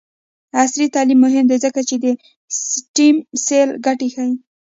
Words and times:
عصري 0.61 0.87
تعلیم 0.95 1.19
مهم 1.25 1.45
دی 1.49 1.57
ځکه 1.65 1.79
چې 1.89 1.95
د 2.03 2.05
سټیم 2.73 3.15
سیل 3.45 3.69
ګټې 3.85 4.07
ښيي. 4.13 4.33